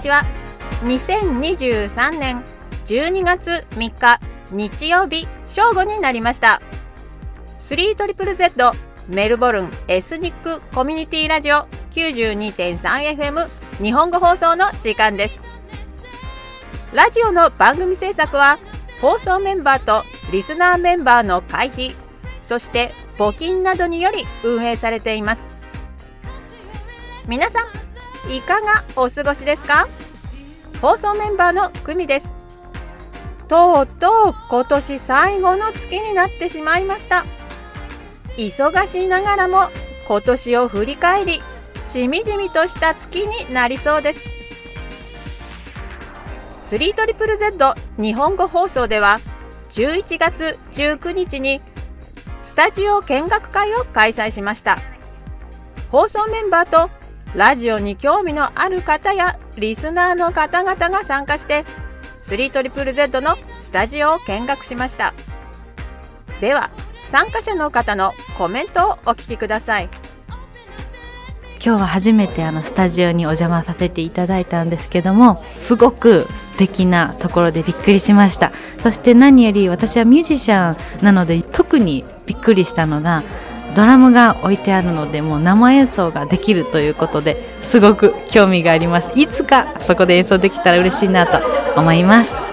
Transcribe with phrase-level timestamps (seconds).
[0.00, 0.24] ちは。
[0.84, 2.42] 2023年
[2.86, 4.18] 12月3日
[4.50, 6.62] 日曜日正午になりました。
[7.58, 8.72] 3トリプル Z
[9.08, 13.48] メルボルンエスニックコミュニティラジオ 92.3FM
[13.82, 15.42] 日本語放送の時間です。
[16.94, 18.58] ラジオの番組制作は
[19.02, 21.94] 放送メンバーとリスナーメンバーの会費
[22.40, 25.58] そして募金などにより運営されています。
[27.28, 27.89] 皆さん
[28.28, 29.88] いかがお過ごしですか？
[30.80, 32.34] 放送メンバーの久美です。
[33.48, 37.24] とうとう今年最後の月になってしまいました。
[38.36, 39.68] 忙しいながらも
[40.06, 41.40] 今年を振り返り
[41.84, 44.24] しみじみとした月になりそうです。
[46.62, 49.20] 3トリプル Z 日本語放送では
[49.70, 51.60] 11月19日に
[52.40, 54.78] スタジオ見学会を開催しました。
[55.90, 56.88] 放送メンバーと
[57.36, 61.64] ラジオに興味のある方やリスナーの方々が参加して
[62.22, 65.14] 3トリプル Z のスタジオを見学しました。
[66.40, 66.70] では
[67.04, 69.88] 参加者の方のコメントをお聞きください。
[71.62, 78.50] 今日は初めてあのスタジオにお邪魔させていただいたんですけどもすごく素敵なところでびっくりしました。
[78.78, 83.22] そして何より私はミュージシャンなので特にびっくりしたのが
[83.74, 89.18] ドラムが置いてあるのでもう生演奏ができるということですごく興味があります。
[89.18, 91.40] いつかそこで演奏できたら嬉しいなと
[91.78, 92.52] 思います。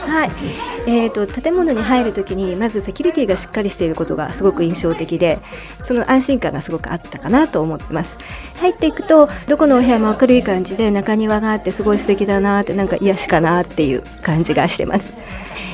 [0.00, 0.68] はい。
[0.86, 5.38] えーと、建物に入るときにまずセキュリティがしっかりしていることがすごく印象的で
[5.86, 8.16] その安心感がすごくあったかなと思ってます。
[8.58, 15.12] 入っていくとどこのお部屋も明るい感じで中庭があってすごい素敵だなってなんか癒しかなっていう感じがしてます。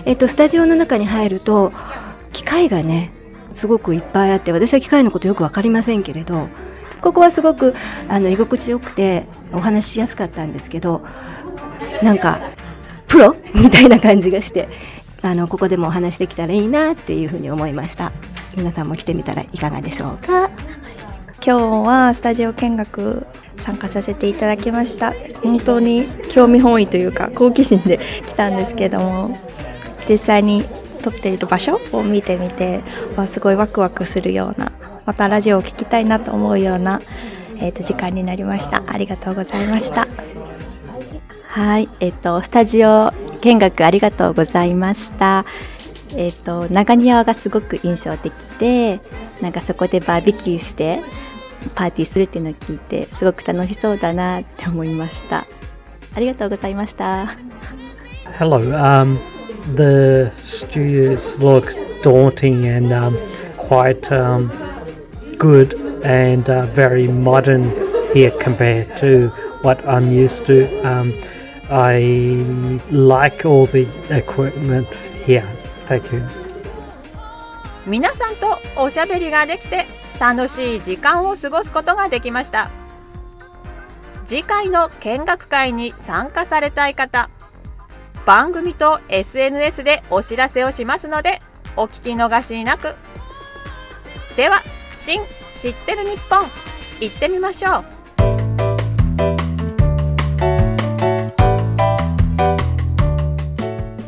[0.05, 1.73] えっ、ー、とスタジオの中に入ると
[2.33, 3.13] 機械がね
[3.55, 6.49] すごくいっぱいあって私は機械のことよく分かりませんけれど
[7.01, 7.75] ここはすごく
[8.09, 11.03] あの居心地よくてお話ししやすかったんですけど
[12.03, 12.41] なんか
[13.07, 13.37] プロ？
[13.55, 14.69] みたいな感じがして
[15.23, 18.13] あのここでもお話できたらいいなっていうふうに思いました。
[18.57, 20.51] 皆さんも来てみたらいかがでしょうか？
[21.45, 23.27] 今日はスタジオ見学
[23.59, 25.13] 参加させていただきました。
[25.43, 29.37] 本当に興味本位というか好奇心で来たんですけども
[30.09, 30.65] 実際に
[31.05, 32.83] 撮っている場所を見てみて
[33.15, 34.73] わすごいワクワクするような
[35.05, 37.03] またラジオを聴きたいなと思うような、
[37.57, 38.83] えーと、時間になりました。
[38.87, 40.09] ありがとうございました。
[41.49, 45.45] はいえっ、ー、とスタジオ見学ありがとうございました。
[46.17, 49.01] えっ、ー、と長庭がすごく印象的で
[49.43, 51.03] なんかそこでバーベキューして
[51.75, 55.47] パーティーするっていうのを聞いてすごく楽しそうだなって思いました。
[56.15, 57.37] ありがとうございました。
[58.39, 59.34] Hello、um
[59.75, 63.19] the studios look daunting and um,
[63.57, 64.53] quite um,
[65.39, 67.65] good and uh, very modern
[68.13, 69.29] here compared to
[69.63, 70.67] what I'm used to.
[70.87, 71.13] Um,
[71.71, 72.01] I
[72.91, 74.95] like all the equipment
[75.25, 75.49] here.
[75.89, 76.23] Thank you.
[77.87, 79.85] 皆さんとおしゃべりができて
[80.19, 82.71] 楽しい時間を過ごすことができました
[84.25, 87.29] 次回の見学会に参加されたい方
[88.27, 91.41] 番組と SNS でお知らせをしますので
[91.77, 92.95] お聞き逃しなく。
[94.37, 94.63] では
[94.97, 95.21] 新
[95.53, 96.45] 知ってる日本
[97.01, 97.85] 行ってみましょう。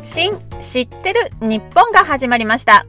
[0.01, 2.85] 新知ってる日本が始まりました。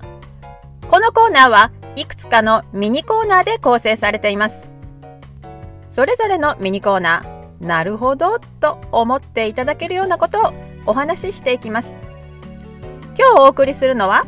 [0.89, 4.71] このコーナーはいくつかのミニコーナーで構成されています。
[5.89, 12.01] それぞれのミニコーナーなるほどと思っていただけるようなことをお話ししていきます。
[13.17, 14.27] 今日お送りするのは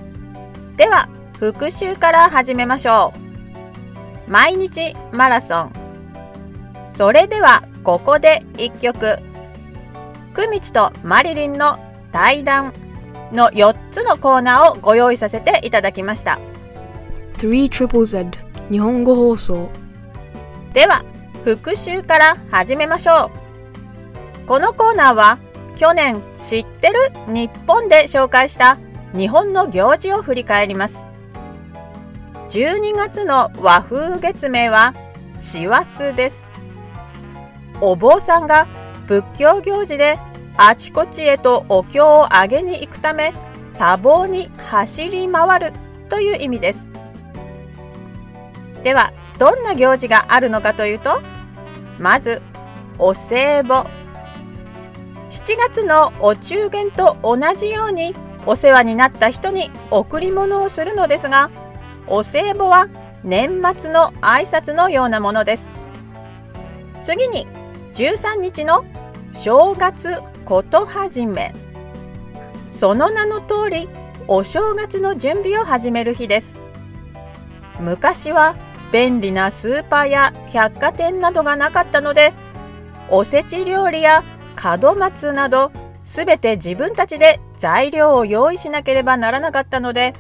[0.77, 1.09] では
[1.39, 3.15] 復習から始めましょ
[4.29, 4.31] う。
[4.31, 5.73] 毎日マラソン。
[6.91, 9.19] それではここで1曲。
[10.35, 11.79] くみちとマリリンの
[12.13, 12.75] 対談
[13.33, 16.39] の4つのコーナーをご用意させていただきました。
[17.39, 18.31] 3ZZZ
[18.71, 19.71] 日本語放送。
[20.75, 21.05] では
[21.43, 23.31] 復習から始めましょ
[24.45, 24.47] う。
[24.47, 25.39] このコーナーは
[25.81, 26.95] 去年知ってる
[27.27, 28.79] 日本で紹介した
[29.17, 31.07] 日本の行事を振り返ります。
[32.51, 34.93] 12月の和風月明は
[35.39, 36.51] 師走です。
[37.81, 38.67] お坊さんが
[39.07, 40.19] 仏教行事で
[40.59, 43.33] あちこちへとお経をあげに行くため
[43.73, 45.73] 多忙に走り回る
[46.11, 46.91] という意味です。
[48.83, 51.23] ではどんな行事があるのかというと
[51.99, 52.43] まず
[52.99, 54.00] お歳暮。
[55.31, 58.15] 7月のお中元と同じように
[58.47, 61.51] お世話になった人に贈り物をするのですが
[62.09, 62.89] お歳暮は
[63.23, 65.71] 年末の挨拶のようなものです。
[67.01, 67.47] 次に
[67.93, 68.85] 13日の
[69.33, 71.55] 正月こと始め。
[72.71, 73.89] その名の通り
[74.27, 76.61] お正月の準備を始める日です。
[77.79, 78.57] 昔は
[78.93, 82.33] 便利なスーパーや百貨店などがなかったので
[83.09, 84.25] おせち料理や
[84.63, 85.73] 門松など
[86.05, 90.15] すべて自分たちで材料を用意しなければならなかったので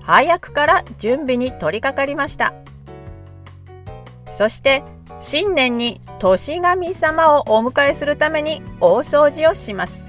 [0.00, 2.54] 早くから準備に取り掛かりました。
[4.30, 4.82] そして
[5.20, 10.08] 新年に年神様をお迎えするために大掃除をします。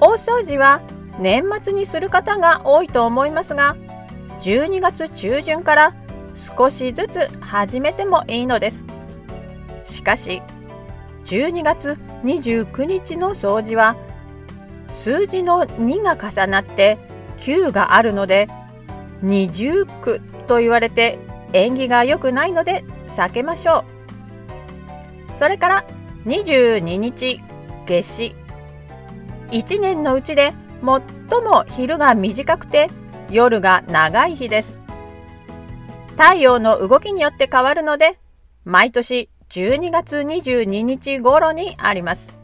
[0.00, 0.80] 大掃除は
[1.18, 3.76] 年末にする方が多いと思いますが
[4.40, 5.94] 12月中旬から
[6.32, 8.86] 少しずつ始めてもいいのです。
[9.84, 10.42] しかし
[11.24, 13.96] 12月29日の掃除は
[14.90, 16.98] 数字の2が重なって
[17.38, 18.46] 9があるので
[19.22, 21.18] 二重苦と言われて
[21.52, 23.84] 縁起が良くないので避けましょ
[25.30, 25.34] う。
[25.34, 25.84] それから
[26.26, 27.40] 22日
[27.86, 28.36] 夏至。
[29.50, 32.88] 1年のうちで最も昼が短くて
[33.30, 34.76] 夜が長い日です。
[36.10, 38.18] 太陽の動きによって変わるので
[38.64, 42.34] 毎年12月22日頃にあります。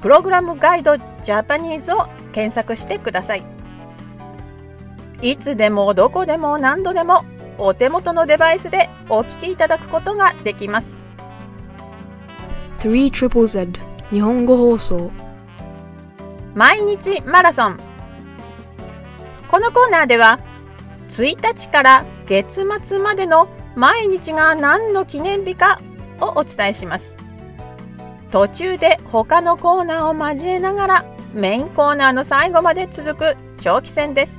[0.00, 3.44] プログラムガイドジャパニーズを検索してください。
[5.22, 7.24] いつでもどこでも何度でも
[7.56, 11.00] お手元のデバイスでお聞きいただくことができます。
[12.78, 13.78] 3ZZZ
[14.10, 15.10] 日本語放送。
[16.54, 17.80] 毎日マラソン。
[19.48, 20.40] このコーナーでは
[21.08, 25.80] 1日から月末までの毎日が何の記念日か
[26.20, 27.16] をお伝えします。
[28.30, 34.38] 途中で他のコーナーを交えながらメインコーナーの最後まで続く長期戦です。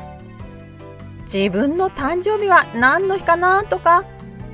[1.24, 4.06] 自分の誕生日は何の日かなとか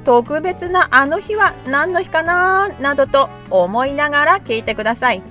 [0.04, 5.22] 特別なあの日は何の日かななどと思いながら聞いてください。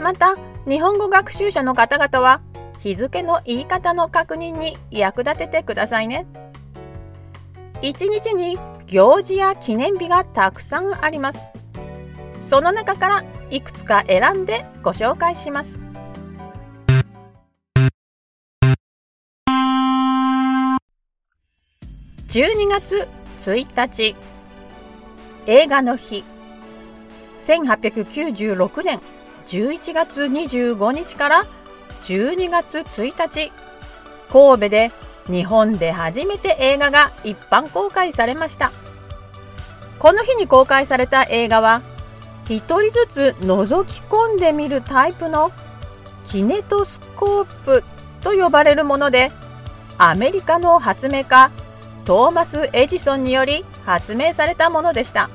[0.00, 0.36] また
[0.68, 2.40] 日本語学習者の方々は
[2.78, 6.26] 日付の言い方の確認に役立ててくださいね。
[7.82, 11.48] 一日に行事や記念日がたくさんあります。
[12.38, 15.80] その中からいくつか選んでご紹介します。
[22.28, 23.08] 12月
[23.38, 24.14] 1日。
[25.46, 26.22] 映画の日。
[27.38, 29.00] 1896年。
[29.46, 31.46] 11月25日から
[32.02, 33.52] 12月1日。
[34.30, 34.92] 神戸で
[35.30, 38.72] 日本で初めて映画が一般公開されました。
[39.98, 41.82] この日に公開された映画は
[42.46, 45.52] 1人ずつ覗き込んでみるタイプの
[46.24, 47.84] キネトスコープ
[48.22, 49.30] と呼ばれるもので
[49.98, 51.50] アメリカの発明家
[52.04, 55.28] トーマス・エジソンにより発明されたものでした。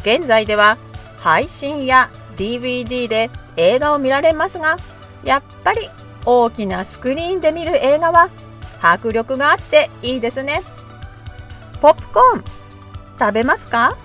[0.00, 0.78] 現在では
[1.18, 4.78] 配信や DVD で映画を見られますが
[5.22, 5.88] やっぱり
[6.24, 8.30] 大きなスクリーンで見る映画は
[8.80, 10.62] 迫力があっていいですね。
[11.80, 12.44] ポップコーン
[13.18, 13.96] 食べますか？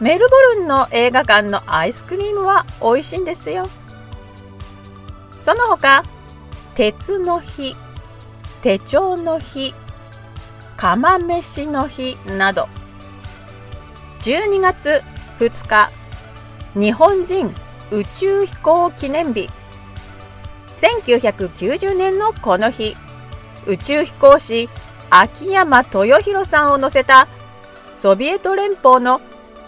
[0.00, 3.68] メルボルンの映画館のアイスクリームは美味しいんですよ。
[5.40, 6.04] その他
[6.74, 7.76] 鉄の日
[8.62, 9.74] 手帳の日
[10.76, 12.68] 釜飯の日など。
[14.20, 15.02] 12月
[15.38, 15.90] 2日
[16.78, 17.54] 日本人
[17.90, 19.48] 宇宙飛行記念日。
[20.78, 22.96] 1990年のこの日
[23.66, 24.68] 宇宙飛行士
[25.10, 27.26] 秋山豊弘さんを乗せた
[27.94, 29.20] ソビエト連邦の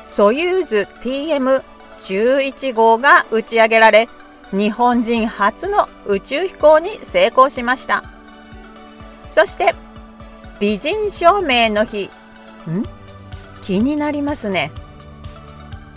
[0.07, 4.09] ソユーズ TM11 号が打ち上げられ
[4.52, 8.05] 日本人初の宇宙飛行に成功しました。
[9.26, 9.75] そして
[10.59, 12.11] 美人証明の日。
[12.69, 12.85] ん？
[13.62, 14.73] 気になりますね。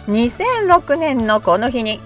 [0.08, 2.00] 2006年のこの日に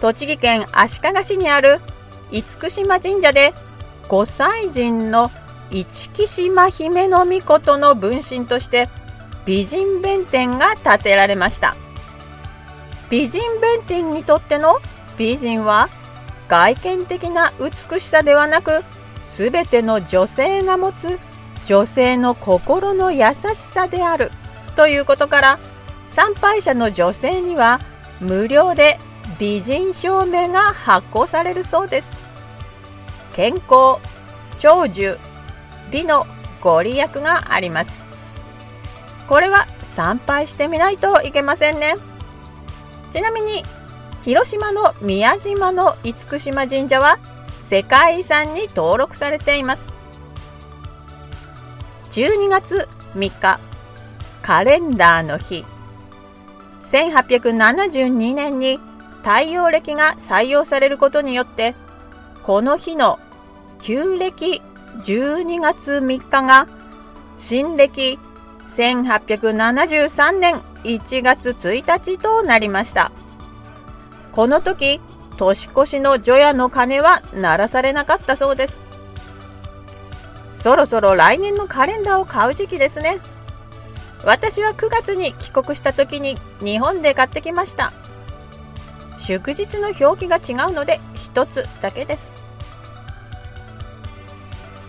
[0.00, 1.80] 栃木県足利市にある
[2.30, 3.54] 厳島神社で
[4.08, 5.30] 5歳人の
[5.70, 8.88] 市木島姫の御事の分身として
[9.44, 11.76] 美人弁天が建てられました。
[13.08, 14.80] 美人弁天にとっての
[15.16, 15.88] 美人は
[16.48, 18.82] 外見的な美しさではなく
[19.22, 21.18] 全ての女性が持つ
[21.64, 24.30] 女性の心の優しさである
[24.76, 25.58] ということから
[26.06, 27.80] 参拝者の女性には
[28.20, 28.98] 無料で
[29.38, 32.14] 美人証明が発行されるそうです。
[33.34, 34.00] 健康
[34.58, 35.18] 長寿
[35.90, 36.26] 美の
[36.62, 38.02] ご利益があります。
[39.28, 41.96] これは参拝してみないといけませんね。
[43.10, 43.62] ちなみに
[44.22, 47.18] 広島の宮島の厳島神社は
[47.60, 49.94] 世界遺産に登録されています。
[52.10, 53.60] 12月3日
[54.42, 55.64] カレンダーの日。
[56.80, 58.78] 1872年に
[59.26, 61.74] 太陽暦が採用されることによって
[62.44, 63.18] この日の
[63.80, 64.62] 旧暦
[65.02, 66.68] 12月3日が
[67.36, 68.20] 新暦
[68.68, 73.10] 1873年1月1日となりました。
[74.30, 75.00] この時
[75.36, 78.80] 年越しの除夜の鐘は鳴らされなかったそうです。
[80.54, 83.18] そろそろ来年のカレンダーを買う時期ですね。
[84.24, 87.92] 私は9月に帰国した時に日本で買ってきました。
[89.18, 92.36] 祝日の表記が違うので1つだけです。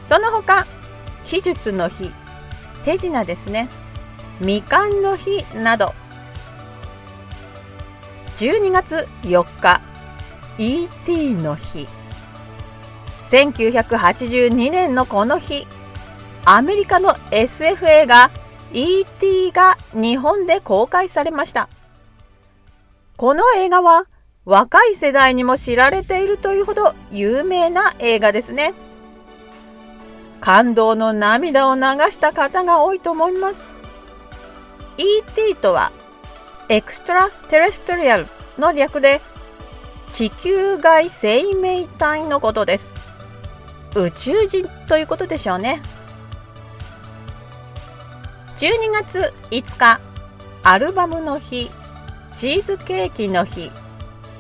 [0.04, 0.66] その他
[1.24, 2.12] 記述の日
[2.84, 3.70] 手品ですね。
[4.40, 5.94] みかんの日など。
[8.36, 9.82] 12月4日
[10.58, 11.88] ET の日。
[13.22, 15.68] 1982年のこの日
[16.46, 18.32] アメリカの SF 映画
[18.72, 19.52] E.T.
[19.52, 21.70] が日本で公開されました。
[23.16, 24.06] この映画は
[24.48, 28.74] 若い世代にも知られているというほど有名な映画ですね。
[30.40, 33.70] 感動の涙を流した方が多いと思います。
[34.98, 35.56] E.T.
[35.56, 35.92] とは
[36.70, 38.28] エクストラテレストリアル
[38.58, 39.20] の略で
[40.10, 42.94] 地球外生命体のことです。
[43.98, 45.82] 宇宙人ということでしょうね。
[48.56, 50.00] 12月5日
[50.64, 51.70] アルバムの日
[52.34, 53.70] チーズケーキの日。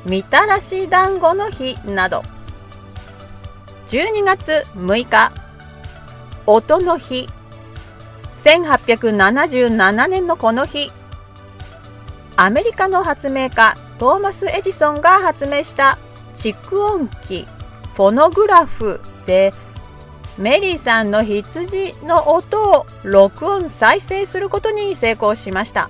[0.05, 2.23] みたらし団子の日など。
[3.87, 5.31] 12月6日
[6.45, 7.27] 音の日。
[8.33, 10.91] 1877年のこの日。
[12.35, 15.97] アメリカの発明家トーマス・エジソンが発明した
[16.33, 17.47] 蓄音機。
[17.95, 19.53] フォノグラフで
[20.37, 25.89] メリーさんの羊の音を録音再生することに成功しました。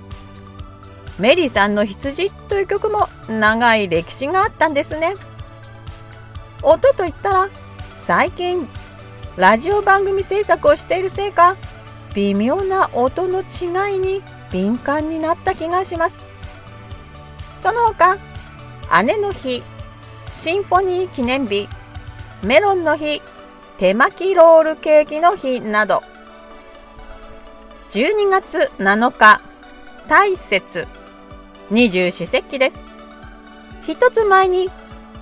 [1.18, 5.14] メリーさんの羊という曲も長い歴史があったんですね。
[6.62, 7.48] 音といったら
[7.94, 8.68] 最近
[9.36, 11.56] ラジオ番組制作をしているせいか
[12.14, 14.22] 微妙な音の違いに
[14.52, 16.22] 敏感になった気がします。
[17.58, 18.18] その他
[19.02, 19.62] 姉の日
[20.30, 21.68] シンフォニー記念日
[22.42, 23.20] メロンの日
[23.76, 26.02] 手巻きロールケーキの日など
[27.90, 29.40] 12月7日
[30.08, 30.97] 大雪。
[31.70, 32.86] 二十四節気です。
[33.82, 34.70] 一つ前に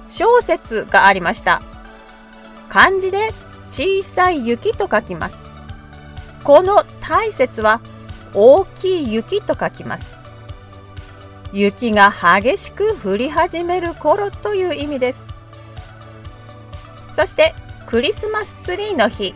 [0.08, 1.60] 小雪がありました。
[2.68, 3.32] 漢字で
[3.68, 5.44] 小さい雪と書きます。
[6.44, 7.80] この大雪は
[8.32, 10.18] 大きい雪と書きます。
[11.52, 15.26] 雪が激しく降り始める頃という意味です。
[17.10, 17.54] そして
[17.86, 19.34] クリスマスツリーの日。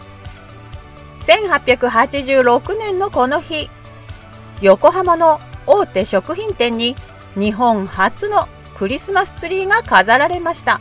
[1.19, 3.69] 1886年のこの日。
[4.61, 5.41] 横浜の
[5.73, 6.97] 大手食品店に
[7.37, 10.81] 日本初のクリスマスツリーが飾られました。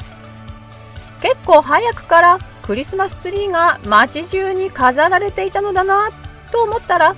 [1.21, 6.09] 結構早くからクリスマスツリーが街中に飾られていたのだな
[6.51, 7.15] と思ったら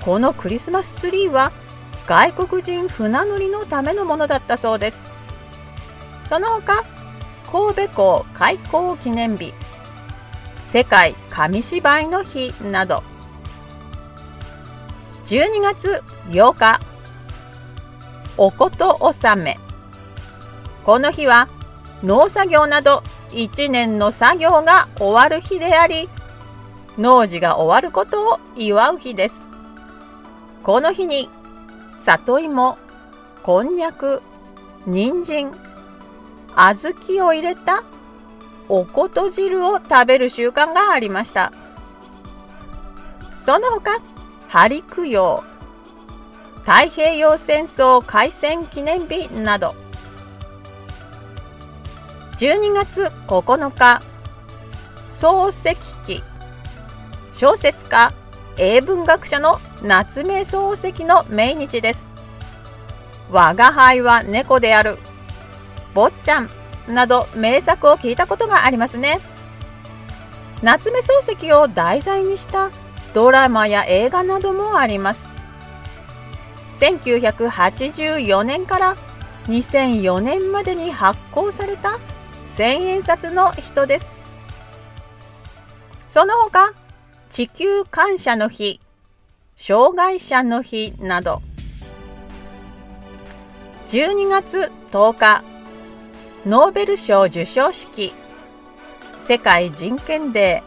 [0.00, 1.52] このクリスマスツリーは
[2.08, 5.06] 外国人船乗りのためのものだったそうです。
[6.24, 6.82] その他
[7.52, 9.54] 神戸港開港記念日
[10.60, 13.04] 世界紙芝居の日など
[15.26, 16.80] 12月8日
[18.36, 19.58] おこと納め。
[20.84, 21.48] この日は
[22.02, 26.08] 農作業など1年の作業が終わる日であり
[26.98, 29.48] 農事が終わることを祝う日です。
[30.62, 31.28] この日に
[31.96, 32.78] 里芋
[33.42, 34.22] こんにゃく
[34.86, 35.52] 人参
[36.54, 37.82] 小豆を入れた
[38.68, 41.52] おこと汁を食べる習慣がありました。
[43.36, 44.00] その他
[44.48, 45.44] 針供養
[46.64, 49.74] 太平洋戦争開戦記念日など。
[52.36, 54.02] 12月9日
[55.10, 56.22] 漱石記。
[57.32, 58.12] 小説家
[58.56, 62.10] 英文学者の夏目漱石の命日です。
[63.30, 64.98] 我が輩は猫である。
[65.94, 66.50] 坊ちゃん
[66.86, 69.18] など名作を聞いたことがありますね。
[70.62, 72.70] 夏目漱石を題材にした
[73.14, 75.31] ドラマや映画などもあります。
[76.82, 78.96] 1984年から
[79.46, 82.00] 2004年までに発行された
[82.44, 84.16] 千円札の人です。
[86.08, 86.74] その他
[87.30, 88.80] 地球感謝の日
[89.56, 91.40] 障害者の日など
[93.86, 95.44] 12月10日
[96.44, 98.12] ノーベル賞授賞式
[99.16, 100.64] 世界人権デ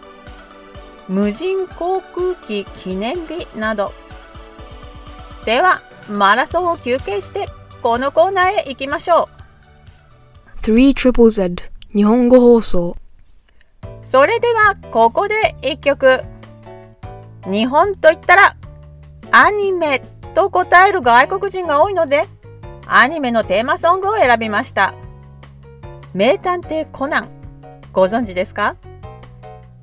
[1.09, 3.91] ー無人航空機記念日など。
[5.43, 7.47] ではマラソンを休憩して
[7.81, 9.29] このコーナーへ行きましょ
[10.57, 10.61] う。
[10.61, 12.97] 3ZZZ 日本語放送。
[14.03, 16.23] それではここで一曲。
[17.45, 18.55] 日本といったら
[19.31, 22.25] アニメと答える外国人が多いので
[22.87, 24.93] アニメのテーマソングを選びました。
[26.13, 27.29] 名探偵コナン
[27.91, 28.75] ご存知ですか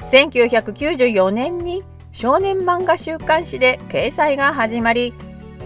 [0.01, 5.15] ？1994年に少年漫画週刊誌で掲載が始まり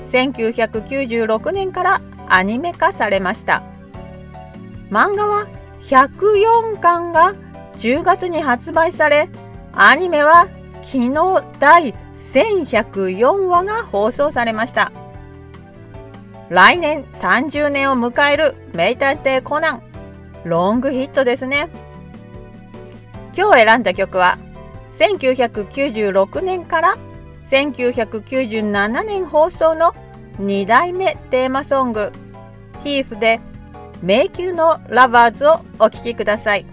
[0.03, 3.63] 1996年からアニメ化されました。
[4.91, 5.49] 漫画は
[5.81, 7.35] 104巻が
[7.77, 9.29] 10月に発売され
[9.73, 10.49] アニメは
[10.83, 14.93] 昨日第1104話が放送されました。
[16.49, 19.83] 来年30年を迎える名探偵コナン
[20.45, 21.69] ロングヒットですね。
[23.37, 24.39] 今日選んだ曲は
[24.93, 26.97] 1996年から
[27.47, 29.93] 1997年放送の
[30.39, 32.11] 2代目テーマソング
[32.83, 33.41] 「ヒース」で
[34.03, 36.67] 「迷宮のラバーズ」をお聴きください。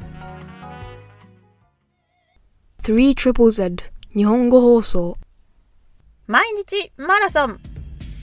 [2.81, 5.15] 3ZZZ 日本語放送。
[6.25, 7.59] 毎日マラソン。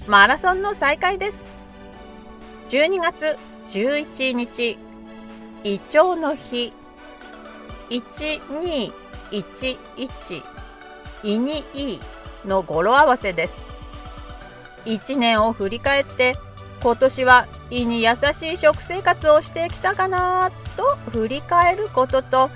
[0.09, 1.53] マラソンの再開です。
[2.69, 4.77] 12月11日
[5.63, 6.73] イチョウの日。
[7.91, 10.43] 1211
[11.23, 12.01] イニイ
[12.45, 13.63] の語呂合わせです。
[14.87, 16.37] 1年を振り返って
[16.83, 22.51] 今年は胃に優しい食生活をしてきたかなと振り返ることと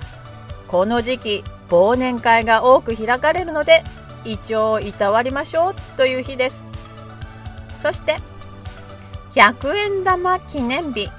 [0.67, 3.85] この時期忘年会が多く開かれるので
[4.25, 6.65] 胃腸をいたわりましょうという日です。
[7.79, 8.17] そして
[9.35, 11.11] 100円玉記念日。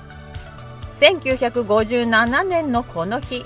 [0.93, 3.45] 1957年のこの日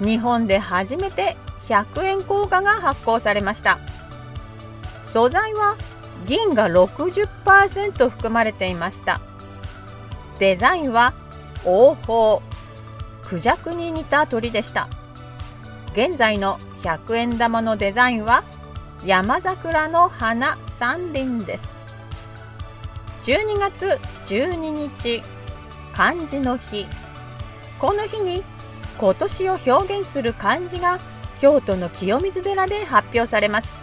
[0.00, 3.78] 日本で初めて100円硬貨が発行されました。
[5.10, 5.76] 素材は
[6.24, 9.20] 銀が60%含まれていました。
[10.38, 11.14] デザインは
[11.64, 12.38] 王宝。
[13.24, 14.88] クジャクに似た鳥でした。
[15.94, 18.44] 現在の100円玉のデザインは
[19.04, 21.80] 山桜の花三輪です。
[23.24, 25.24] 12月12日
[25.92, 26.86] 漢字の日。
[27.80, 28.44] この日に
[28.96, 31.00] 今年を表現する漢字が
[31.40, 33.79] 京都の清水寺で発表されます。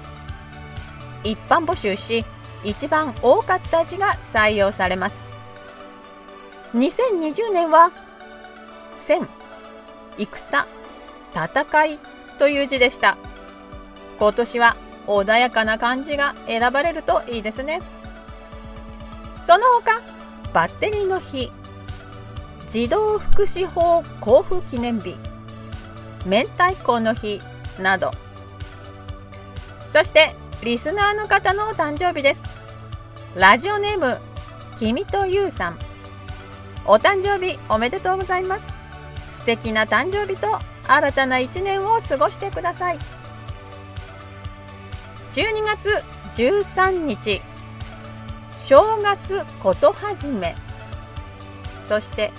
[1.27, 2.23] 一般募集し
[2.63, 5.27] 一番多かった字が採用されます。
[6.73, 7.91] 2020年は
[8.95, 9.27] 戦
[10.17, 10.65] 戦
[11.33, 11.99] 戦い
[12.39, 13.17] という字でした。
[14.17, 17.81] 今年は穏やかな漢字が選ばれるといいですね。
[19.41, 20.01] その他
[20.53, 21.51] バッテリーの日
[22.69, 25.17] 児童福祉法交付記念日
[26.25, 27.41] 明太子の日
[27.79, 28.11] など。
[29.87, 32.43] そしてリスナーの方の誕生日です。
[33.35, 34.17] ラジオネーム
[34.75, 35.77] 君とゆうさん。
[36.85, 38.73] お誕生日おめでとうございます。
[39.29, 42.99] 素敵な誕生日と新たな一年を過ごしてください。
[45.33, 47.41] 12月13日。
[48.57, 50.55] 正月ことはじめ。
[51.85, 52.31] そして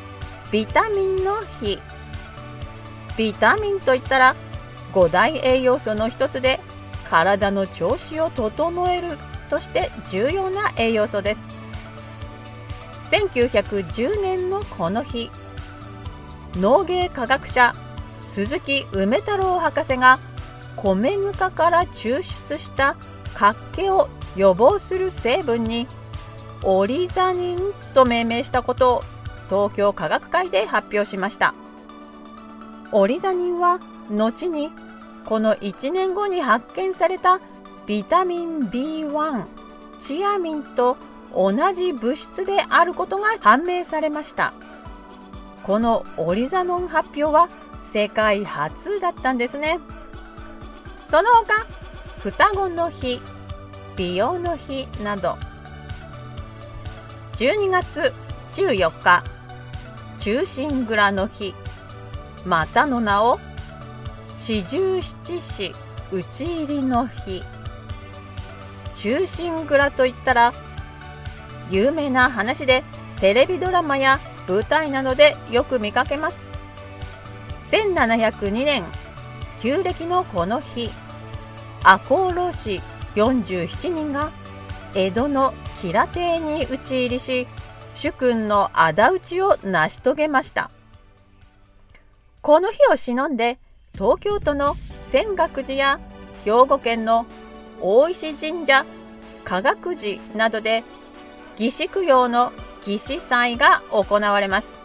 [0.50, 1.80] ビタミンの日。
[3.16, 4.34] ビタミンといったら
[4.92, 6.58] 5大栄養素の一つで
[7.08, 9.18] 体の調子を整える
[9.48, 11.48] として重要な栄養素です。
[13.10, 15.30] 1910年のこの日
[16.56, 17.74] 農芸科学者
[18.26, 20.18] 鈴木梅太郎博士が
[20.76, 22.96] 米ぬかから抽出した
[23.34, 25.86] 活気を予防する成分に
[26.62, 27.58] オリザニン
[27.94, 29.04] と命名したことを
[29.48, 31.54] 東京科学会で発表しました。
[32.92, 34.70] オリザニンは後に
[35.28, 37.38] この1年後に発見された
[37.86, 39.44] ビタミン B1
[39.98, 40.96] チアミンと
[41.34, 44.54] 同じ物質であることが判明されました。
[45.64, 47.50] このオリザノン発表は
[47.82, 49.80] 世界初だったんですね。
[51.06, 51.66] その他
[52.22, 53.20] 双子の日
[53.98, 55.36] 美容の日など
[57.34, 58.14] 12月
[58.54, 59.22] 14日
[60.18, 61.52] 中心蔵の日
[62.46, 63.38] またの名を
[64.38, 65.74] 四十七士
[66.12, 67.42] 討ち入りの日。
[68.94, 70.54] 中心蔵といったら
[71.70, 72.84] 有名な話で
[73.20, 76.46] テレビドラマや舞台などでよく見かけます。
[77.58, 78.84] 1702年
[79.58, 80.92] 旧暦のこの日。
[81.82, 82.80] 赤穂浪士
[83.16, 84.30] 47人が
[84.94, 87.48] 江戸の吉良邸に討ち入りし
[87.92, 90.70] 主君の仇討ちを成し遂げました。
[92.40, 93.58] この日を忍んで
[93.98, 96.00] 東京都の泉岳寺や
[96.44, 97.26] 兵庫県の
[97.80, 98.86] 大石神社
[99.42, 100.84] 科学寺などで
[101.58, 102.52] 義士供養の
[102.86, 104.78] 義士祭が行われます。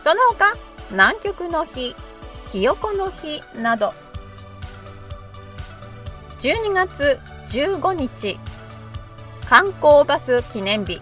[0.00, 0.56] その他
[0.90, 1.94] 南極の日
[2.48, 3.94] ひよこの日など
[6.40, 8.36] 12月15日
[9.48, 11.00] 観光バス記念日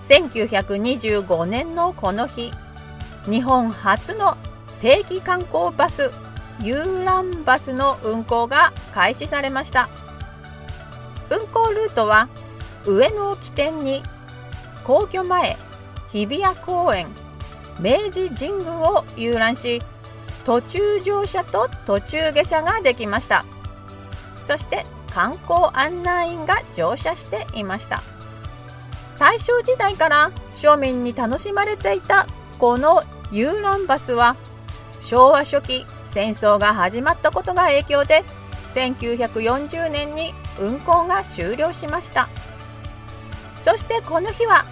[0.00, 2.52] 1925年のこの日
[3.26, 4.38] 日本初の
[4.80, 6.12] 定期観光バス
[6.60, 9.88] 遊覧バスの運行が開始されました。
[11.30, 12.28] 運行ルートは
[12.86, 14.02] 上野を起点に
[14.84, 15.56] 皇居前
[16.10, 17.08] 日比谷公園
[17.78, 19.82] 明治神宮を遊覧し
[20.44, 23.44] 途中乗車と途中下車ができました。
[24.40, 28.02] そして観光案内員が乗車していました。
[29.18, 32.26] 大正時代から庶民に楽しまれていた
[32.58, 34.36] この遊覧バスは
[35.00, 38.24] 昭和初期戦争が始まったことが影響で
[38.66, 42.28] 1940年に運行が終了しました。
[43.58, 44.64] そしてこの日は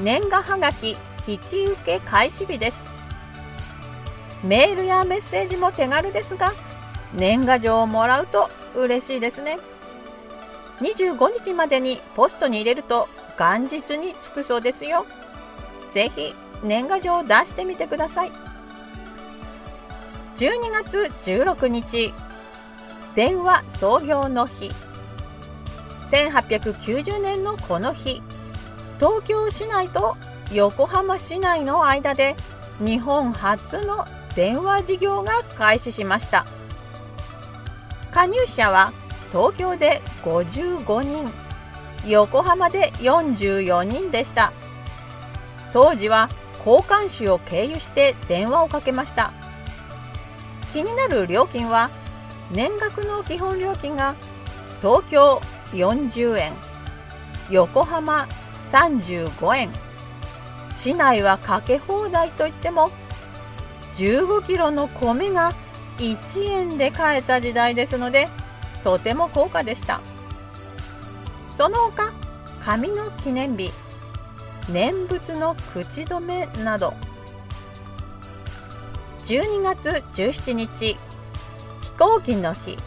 [0.00, 2.84] 年賀はがき引き受け開始日です。
[4.44, 6.52] メールやメッセージも手軽ですが
[7.12, 9.58] 年賀状をもらうと嬉しいですね。
[10.80, 15.06] 25日までにポストに入れると元日に着くそうですよ。
[15.90, 18.47] ぜひ年賀状を出してみてください。
[20.38, 22.14] 12月16日。
[23.16, 24.70] 電話創業の日。
[26.06, 28.22] 1890年のこの日。
[29.00, 30.16] 東京市内と
[30.52, 32.36] 横浜市内の間で
[32.78, 36.46] 日本初の電話事業が開始しました。
[38.12, 38.92] 加入者は
[39.32, 41.32] 東京で55人。
[42.06, 44.52] 横浜で44人でした。
[45.72, 46.28] 当時は
[46.64, 49.32] 交換手を経由して電話をかけました。
[50.72, 51.90] 気になる料金は
[52.50, 54.14] 年額の基本料金が
[54.80, 55.40] 東京
[55.72, 56.52] 40円
[57.50, 59.70] 横浜35円
[60.72, 62.90] 市内はかけ放題といっても
[63.94, 65.54] 15キロの米が
[65.98, 68.28] 1円で買えた時代ですので
[68.84, 70.00] とても高価でした。
[71.58, 72.12] その他
[72.60, 73.72] 紙の記念日
[74.68, 76.94] 念仏の口止めなど
[79.28, 80.96] 12月17日
[81.82, 82.78] 飛行機の日。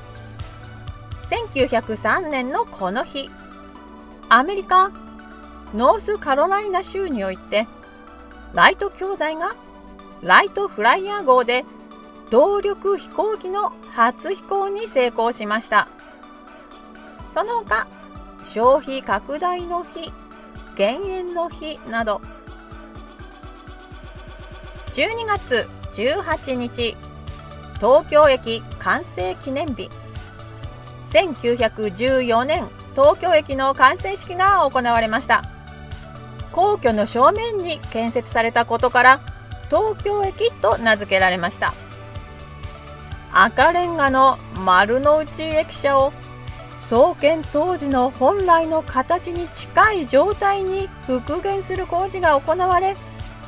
[1.22, 3.30] 1903年のこの日。
[4.28, 4.90] アメリカ
[5.76, 7.68] ノースカロライナ州において
[8.56, 9.56] ライト兄弟が
[10.24, 11.64] ライトフライヤー号で
[12.32, 15.90] 動力飛行機の初飛行に成功しました。
[17.30, 17.88] その他
[18.44, 20.12] 消費拡大の日
[20.76, 22.20] 減塩の日など。
[24.96, 26.96] 12月18日
[27.76, 29.90] 東京駅完成記念日。
[31.06, 35.44] 1914年東京駅の完成式が行われました。
[36.52, 39.22] 皇居の正面に建設されたことから
[39.70, 41.74] 東京駅と名付けられました。
[43.34, 46.12] 赤レンガの丸の内駅舎を
[46.80, 52.98] 創建当時の本来の形に近い状態に復元する工事が行われ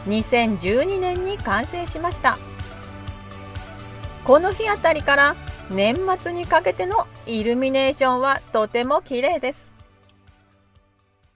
[0.08, 2.38] 2012年に完成しました。
[4.26, 5.36] この日あたりから
[5.70, 9.74] 年末にかけてのイルミネーションはとても綺麗です。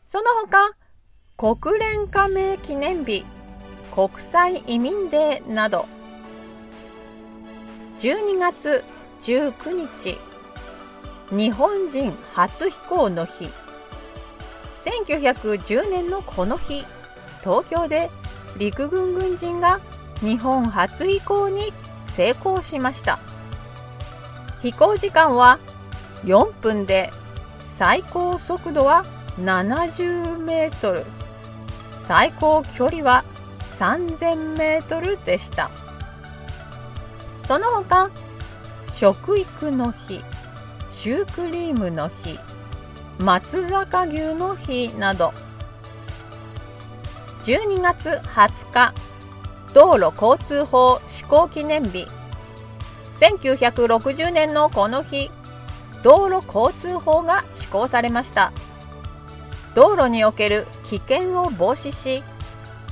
[0.05, 0.75] その他
[1.37, 3.25] 国連加盟記念日
[3.93, 5.85] 国際移民デーなど
[7.97, 8.83] 12月
[9.21, 10.17] 19日
[11.31, 13.49] 日本人初飛行の日
[14.77, 16.85] 1910年のこの日
[17.41, 18.09] 東京で
[18.57, 19.79] 陸軍軍人が
[20.21, 21.71] 日本初飛行に
[22.07, 23.19] 成功しました。
[24.61, 25.59] 飛行時間は
[26.25, 27.11] 4分で
[27.63, 29.05] 最高速度は
[29.39, 31.05] 70メートル。
[31.99, 33.23] 最高距離は
[33.69, 35.69] 3000メートルでした。
[37.43, 38.09] その他
[38.93, 40.23] 食育の日
[40.91, 42.39] シュークリームの日
[43.19, 45.33] 松坂牛の日など
[47.43, 48.93] 12月20日
[49.73, 52.07] 道路交通法施行記念日。
[53.13, 55.31] 1960年のこの日
[56.03, 58.51] 道路交通法が施行されました。
[59.75, 62.23] 道路における危険を防止し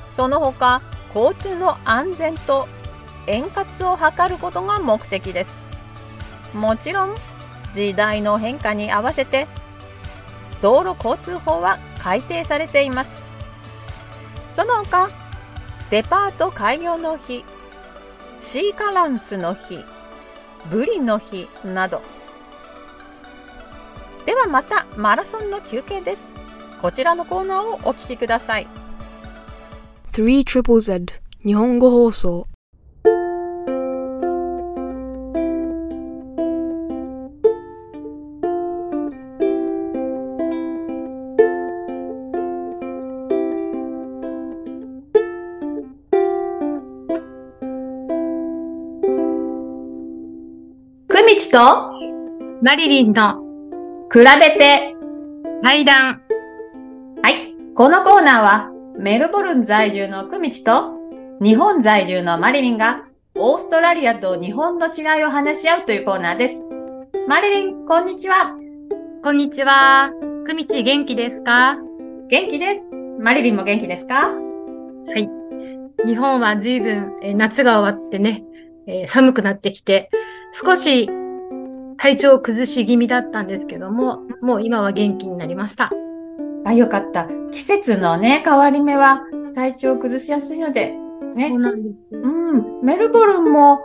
[0.08, 0.82] その他
[1.14, 2.68] 交通の安全と
[3.28, 5.58] 円滑を図ることが目的です。
[6.54, 7.16] もちろん
[7.72, 9.48] 時代の変化に合わせて
[10.62, 13.25] 道路交通法は改定されています。
[14.56, 15.10] その他
[15.90, 17.44] デパート開業の日
[18.40, 19.84] シーカランスの日
[20.72, 22.02] ブリの日など。
[24.26, 26.36] ではまたマラソンの休憩です。
[26.82, 28.68] こちらのコーナーをお聞きください。
[30.14, 32.55] 3ZZZ 日本語放送。
[51.36, 51.92] くみちと
[52.62, 53.44] マリリンの
[54.10, 54.96] 比べて
[55.62, 56.22] 対談。
[57.22, 57.54] はい。
[57.76, 60.94] このコーナーは、メルボルン在住のくみちと、
[61.42, 63.04] 日本在住のマリリンが、
[63.36, 66.66] オーストラリアと日本の違いを話し合うというコーナーです。
[67.28, 68.56] マリリン、こんにちは。
[69.22, 70.12] こんにちは。
[70.48, 71.76] くみち元気ですか？
[72.30, 72.90] 元気です。
[73.20, 74.30] マリリンも元気ですか？
[74.30, 74.34] は
[75.18, 75.30] い。
[76.08, 78.46] 日本は随分、えー夏が終わってね、
[78.88, 80.10] えー寒くなってきて、
[80.54, 81.10] 少し
[81.98, 85.92] 体調崩し気味だったんですけども、もう今は元気になりました。
[86.66, 87.28] あ、よかった。
[87.52, 89.22] 季節のね、変わり目は
[89.54, 90.94] 体調を崩しやすいので、
[91.36, 91.60] ねそう。
[91.60, 92.16] なんです。
[92.16, 92.82] うん。
[92.84, 93.80] メルボルンも、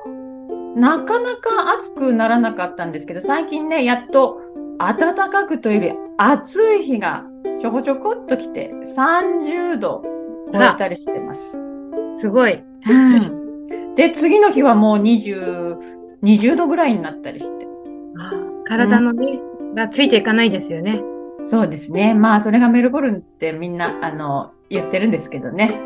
[0.77, 4.41] なかなか暑くならなかったんですけど、最近ね、やっと
[4.79, 7.25] 暖かくというより暑い日が
[7.61, 10.03] ちょこちょこっと来て、30度
[10.53, 11.61] 超えたりしてます。
[12.15, 12.63] すごい。
[12.89, 13.95] うん。
[13.95, 15.79] で、次の日はもう20、
[16.23, 17.70] 20度ぐらいになったりして。
[18.71, 19.41] 体のね、
[19.75, 21.03] がついていかないですよね。
[21.43, 22.15] そうですね。
[22.15, 25.81] まあ、それがメルボルンってみんな、あの、言ってるんですけどね。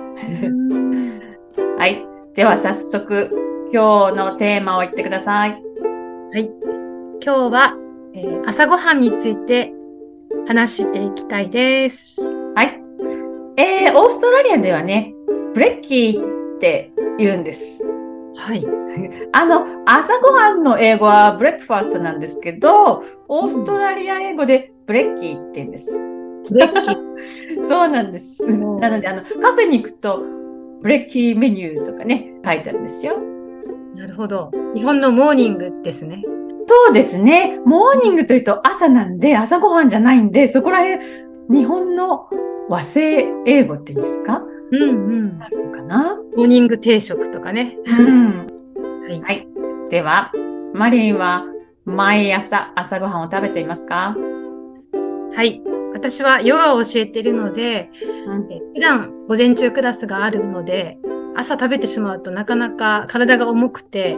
[1.79, 2.05] はい。
[2.35, 3.31] では早速、
[3.73, 5.53] 今日のテーマを言ってください。
[5.53, 6.51] はい。
[7.25, 7.75] 今日は、
[8.12, 9.73] えー朝ごはんについて
[10.47, 12.20] 話していきたいです。
[12.55, 12.79] はい。
[13.57, 15.14] えー、オーストラリアではね、
[15.55, 18.04] brekkie って言うんです。
[18.37, 18.64] はい。
[19.33, 26.11] あの、朝ごはんの英語は breakfast なんですけど、オーストラリア英語で brekkie って言うんです。
[26.50, 27.62] brekkie。
[27.64, 28.47] そうなんです。
[28.59, 30.20] なので、あの、カフェに行くと、
[30.83, 33.14] brekkie menu とかね、書いてあるんですよ。
[33.97, 34.51] なるほど。
[34.75, 36.20] 日本のモーニングですね。
[36.66, 37.61] そうですね。
[37.64, 40.99] モーニングというと朝なんで、朝ごはんじゃないんで、そこら辺、
[41.51, 42.29] 日本の
[42.68, 44.42] 和製英語っていうんですか？
[44.72, 44.85] うんう
[45.35, 45.38] ん。
[45.38, 47.77] なるのかなモーニング定食とかね。
[47.87, 48.46] うん。
[49.05, 49.20] はい。
[49.20, 49.48] はい。
[49.90, 50.33] では、
[50.72, 51.44] マリリンは
[51.85, 54.16] 毎朝朝ごはんを食べていますか？
[55.35, 55.62] はい。
[55.92, 57.90] 私はヨガを教えているので、
[58.27, 60.98] うんえ普段午前中クラスがあるので、
[61.37, 64.16] 朝食べてしまうとなかなか体が重くて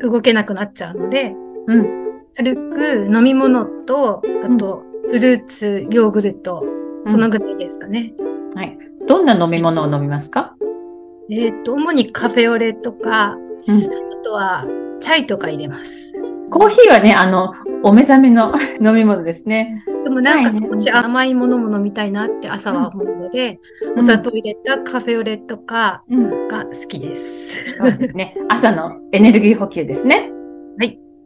[0.00, 1.34] 動けなくなっちゃうので、
[1.66, 2.04] うん。
[2.36, 6.64] 軽く飲み物と、あとフルーツ、ヨーグルト、
[7.06, 8.12] そのぐらいですかね。
[8.54, 8.76] はい。
[9.06, 10.56] どんな飲み物を飲みますか？
[11.30, 13.36] えっ、と、主にカフェオレとか、
[13.66, 14.64] うんあとは
[15.00, 16.14] チャイとか入れます。
[16.50, 19.84] コーヒーはね、あの、お目覚めの 飲み物ですね。
[20.04, 23.58] でもなんか少し甘いものも飲みたいなって朝は思うので、
[23.94, 26.48] うんお砂糖入れたカフェオレとかうん。
[26.48, 27.58] が好きです。
[27.78, 28.36] そうですね。
[28.48, 30.30] 朝のエネルギー補給ですね。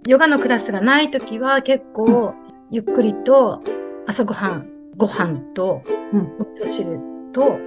[0.06, 2.32] ヨガのクラスがないときは結構
[2.70, 3.60] ゆっくりと
[4.06, 6.98] 朝ごはん、ご飯とうんお味噌汁
[7.32, 7.58] と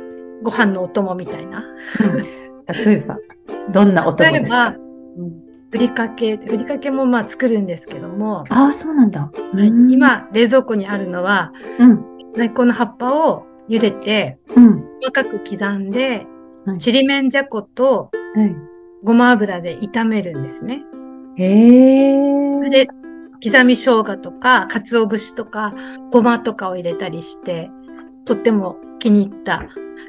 [0.43, 1.63] ご飯のお供みたいな。
[2.85, 3.17] 例えば、
[3.71, 4.71] どんなお供ですか？
[4.71, 4.79] 例えば、
[5.71, 9.31] ふりかけ、ふりかけもまあ作るんですけども、ああ、そうなんだ。
[9.53, 12.05] うん、今冷蔵庫にあるのはうん。
[12.33, 14.83] 大根の葉っぱを茹でてうん。
[15.01, 16.25] 細かく刻んで
[16.65, 18.55] はい、ちりめんじゃことはい
[19.03, 20.83] ごま油で炒めるんですね。
[21.35, 22.13] へ
[22.65, 22.69] え。
[22.69, 22.87] で、
[23.43, 25.73] 刻み生姜とか、鰹節とか、
[26.11, 27.71] ごまとかを入れたりして、
[28.25, 29.63] とっても気に入った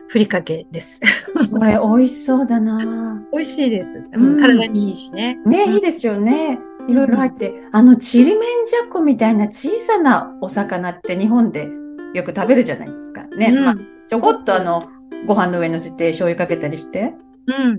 [0.09, 1.01] ふりかけです。
[1.48, 3.22] それ美味しそうだな。
[3.33, 3.88] 美味しいです。
[3.88, 5.38] ううんん、体にいいしね。
[5.46, 6.59] ね、うんいいですよね。
[6.88, 11.68] いろいろ入って、あの、ちりめんじゃこみたいな小さなお魚って日本で
[12.12, 13.25] よく食べるじゃないですか。
[13.37, 13.53] ね。
[13.55, 13.75] うんまあ、
[14.09, 14.88] ちょこっとあの、
[15.27, 17.14] ご飯の上に乗せて醤油かけたりして。
[17.46, 17.77] うん。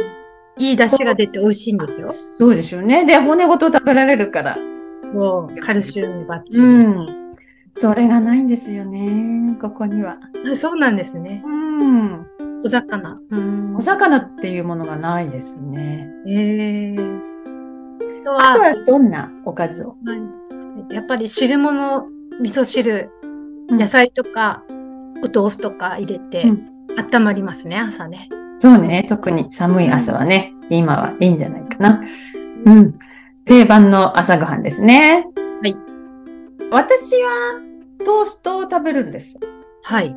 [0.58, 2.08] いい出汁が出て美味しいんですよ。
[2.10, 3.06] そうですよね。
[3.06, 4.58] で、骨ごと食べられるから。
[4.96, 5.60] そう。
[5.60, 6.65] カルシウムバッチリ。
[6.65, 7.22] うん。
[7.75, 9.57] それがないんですよね。
[9.59, 10.17] ここには。
[10.53, 11.43] あそうなんですね。
[11.45, 12.25] うん。
[12.63, 13.15] 小魚。
[13.29, 16.07] うんお魚っていうものがないですね。
[16.27, 16.95] ええ
[18.38, 19.95] あとはどんなおかずを？
[20.91, 22.05] やっぱり汁物、
[22.39, 23.09] 味噌汁、
[23.69, 24.63] うん野菜とか、
[25.23, 28.29] お豆腐とか入れて、うん温まりますね、朝ね。
[28.59, 29.03] そうね。
[29.09, 32.03] 特に寒い朝はね、今はいいんじゃないかな。
[32.65, 32.99] うん。
[33.45, 35.25] 定番の朝ごはんですね。
[35.62, 35.75] はい。
[36.73, 37.62] 私は
[38.03, 39.39] トーストを食べるんです。
[39.83, 40.15] はい。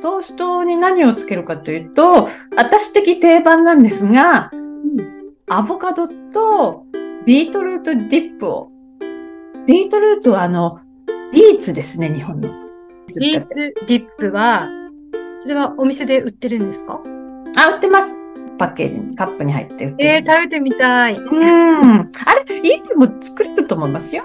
[0.00, 4.52] トーストに何をつけるかというと、私的定番なんですが、
[5.50, 6.84] アボカドと
[7.26, 8.70] beetroot dip を。
[9.66, 10.78] beetroot はあの、
[11.32, 12.48] ビーツですね、日本の。
[13.18, 14.68] ビーツディップは、
[15.40, 17.00] それはお店で売ってるんですか？
[17.56, 18.16] あ、売ってます。
[18.56, 20.10] パッケージに、カップに入って売ってる。
[20.10, 21.16] えー、食べてみたい。
[21.16, 21.90] うん。
[21.90, 22.06] あ
[22.46, 24.24] れ、家でも作れると思いますよ。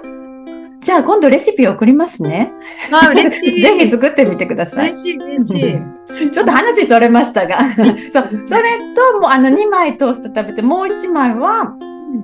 [0.82, 2.52] じゃあ今度レシピ送りますね。
[2.90, 3.60] あ、嬉しい。
[3.62, 4.90] ぜひ作ってみてください。
[4.90, 5.58] 嬉しい、嬉し
[6.26, 6.30] い。
[6.30, 7.60] ちょっと話それましたが。
[8.10, 11.76] そう、それと、もうあの2枚トースト食べて、もう1枚は、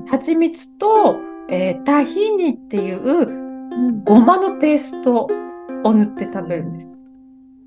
[0.08, 5.28] 蜂蜜と、えータヒニっていうごまのペースト
[5.84, 7.06] を塗って食べるんです。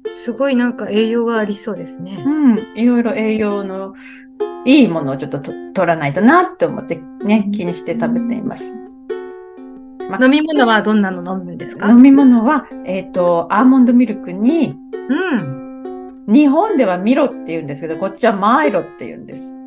[0.10, 2.21] すごいなんか栄養がありそうですね。
[2.25, 2.67] うん。
[2.75, 3.93] いろいろ栄養の
[4.65, 8.75] いいものをちょっとと取らないとなって思ってね、気にして食べています。
[10.19, 11.89] 飲み物はどんなの飲むんですか？
[11.89, 14.76] 飲み物は、えっ、と、アーモンドミルクに、
[15.10, 16.26] うん。
[16.28, 19.60] 日本ではミロって言うんですけど、こっちはマイロって言うんです。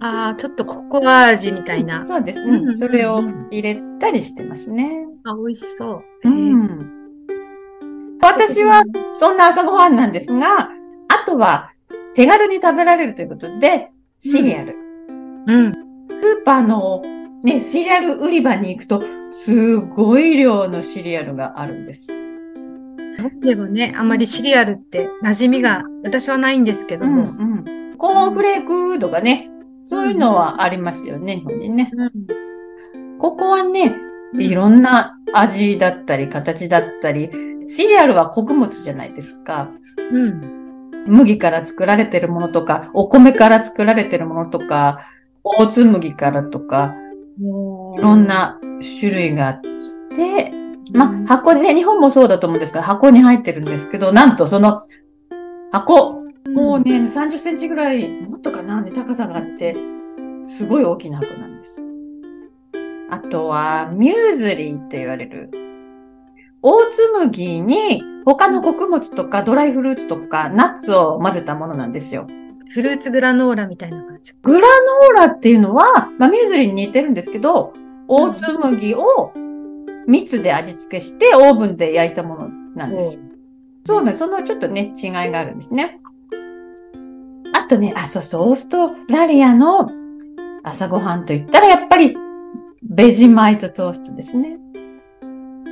[0.00, 2.04] ああ、ちょっとココア味みたいな。
[2.04, 2.40] そうです。
[2.40, 5.06] うんうんうんそれを入れたりしてますね。
[5.24, 6.28] あ、美味しそう。
[6.28, 6.90] うん。
[8.20, 8.82] 私は
[9.14, 10.70] そんな朝ごはんなんですが、
[11.08, 11.70] あとは
[12.14, 14.74] 手軽に食べられるということで、シリアル。
[15.46, 15.72] うん。
[15.72, 17.02] スーパーの
[17.42, 22.22] ね、シリアル売り場に行くと、すごい量のシリアルがあるんです。
[23.42, 27.30] でもね、あまりシリアルって馴染みが私はないんですけども。
[27.38, 29.48] うんコーンフレークとかね、
[29.84, 31.88] そういうのはありますよね、日本にね。
[33.20, 33.94] ここはね、
[34.36, 37.30] いろんな味だったり、形だったり、
[37.68, 39.70] シリアルは穀物じゃないですか。
[40.10, 41.04] うん。
[41.06, 44.98] 麦から作られてるものとか、お米から作られてるものとか、
[45.44, 46.96] 大津麦からとか、
[47.38, 48.58] いろんな
[49.00, 49.60] 種類があっ
[50.14, 50.52] て、
[50.92, 54.82] まあ、箱にね、日本もそうだと思うんですけど、箱に入ってるんですけど、なんとその
[55.70, 59.76] 箱、もうね、30センチぐらい、もっとかな、ね、高さがあって、
[60.46, 61.86] すごい大きな箱なんです。
[63.10, 65.50] あとは、ミューズリーって言われる。
[66.62, 72.26] 大津麦に他の穀物とかドライフルーツとかナッツを混ぜたものなんですよ。
[72.72, 74.32] フルーツグラノーラみたいな感じ。
[74.42, 77.74] グラノーラっていうのは、まあ、ミューズリーに似てるんですけど、
[78.08, 79.32] 大津麦を
[80.06, 83.20] 蜜で味付けしてオーブンで焼いたものなんですよ。
[83.84, 86.00] そうね、そのちょっとね、違いがあるんですね。
[87.52, 89.90] あとね、あ、そうそう、オーストラリアの
[90.62, 92.16] 朝ごはんといったら、やっぱり、
[92.82, 94.58] ベジマイトトーストですね。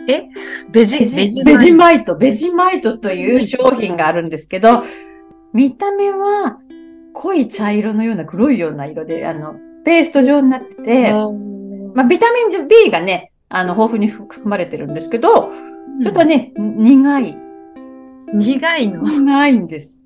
[0.06, 0.28] え？
[0.70, 4.82] ベジ、ベジベジマイト、ベジマイトという商品があるんですけど、
[5.52, 6.58] 見た目は
[7.12, 11.12] 濃い茶色のような黒いような色で、あの、ペースト状になってて、
[11.94, 15.50] まあ、ビタミン B がね、あの、豊富に含まれてるんですけど、
[16.00, 17.36] ちょっとね、苦い。
[18.32, 20.02] 苦いの苦いんです。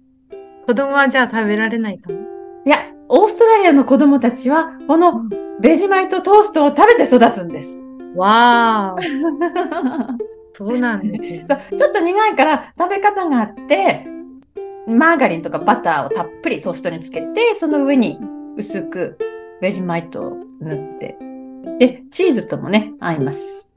[0.66, 2.18] 子供はじゃあ食べられないかも。
[2.64, 2.78] いや、
[3.08, 5.28] オーストラリアの子供たちは、この
[5.60, 7.86] ベジマイトトーストを食べて育つんです。
[8.16, 10.18] わー。
[10.56, 14.06] そうなんですちょっと苦いから食べ方があって、
[14.86, 18.18] マーガリンとかバターをたっぷりトーストにつけて、その上に
[18.56, 19.18] 薄く
[19.60, 21.16] ベジマイトを塗って。
[21.78, 23.72] で、チーズともね、合います。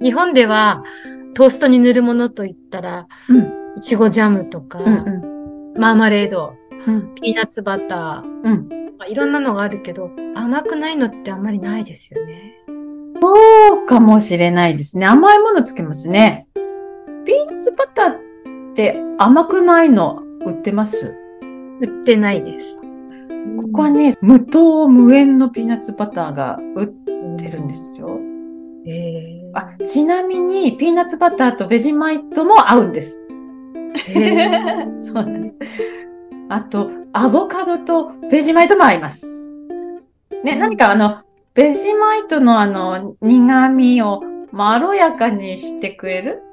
[0.00, 0.84] 日本では
[1.34, 3.58] トーストに塗るものといったら、うん。
[3.76, 4.94] いちごジャムとか、うん
[5.74, 5.80] うん。
[5.80, 6.54] マーマレード、
[6.86, 7.14] うん。
[7.14, 8.68] ピーナッツバター、うん。
[8.98, 12.54] まあいろんなのがあるけど、甘くないのってあんまりないですよね。
[13.20, 15.06] そうかもしれないですね。
[15.06, 16.48] 甘いものつけますね。
[17.24, 18.27] ピーナッツバターっ
[18.78, 21.16] て甘くないの売ってます？
[21.80, 22.80] 売ってないです。
[23.56, 28.20] ここはね、無糖無塩のピーナッツバターが売ってるんですよ。
[28.86, 33.20] えあ、ちなみに、ピーナッツバターとベジマイトも合うんです。
[34.10, 34.46] へ
[34.98, 35.82] そうなんです。
[36.48, 39.56] あと、アボカドとベジマイトも合います。
[40.44, 41.16] ね、何かあの、
[41.54, 44.22] ベジマイトのあの、苦味を
[44.52, 46.42] まろやかにしてくれる？
[46.44, 46.47] うん。